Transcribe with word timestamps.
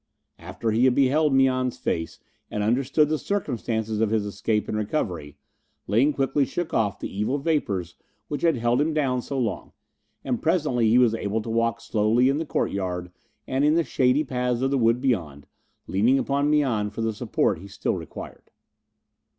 After 0.39 0.71
he 0.71 0.85
had 0.85 0.95
beheld 0.95 1.31
Mian's 1.31 1.77
face 1.77 2.17
and 2.49 2.63
understood 2.63 3.07
the 3.07 3.19
circumstances 3.19 4.01
of 4.01 4.09
his 4.09 4.25
escape 4.25 4.67
and 4.67 4.75
recovery, 4.75 5.37
Ling 5.85 6.11
quickly 6.11 6.43
shook 6.43 6.73
off 6.73 6.97
the 6.97 7.15
evil 7.15 7.37
vapours 7.37 7.93
which 8.27 8.41
had 8.41 8.55
held 8.57 8.81
him 8.81 8.95
down 8.95 9.21
so 9.21 9.37
long, 9.37 9.73
and 10.23 10.41
presently 10.41 10.89
he 10.89 10.97
was 10.97 11.13
able 11.13 11.43
to 11.43 11.51
walk 11.51 11.81
slowly 11.81 12.29
in 12.29 12.39
the 12.39 12.47
courtyard 12.47 13.11
and 13.47 13.63
in 13.63 13.75
the 13.75 13.83
shady 13.83 14.23
paths 14.23 14.61
of 14.63 14.71
the 14.71 14.77
wood 14.79 15.01
beyond, 15.01 15.45
leaning 15.85 16.17
upon 16.17 16.49
Mian 16.49 16.89
for 16.89 17.01
the 17.01 17.13
support 17.13 17.59
he 17.59 17.67
still 17.67 17.93
required. 17.93 18.49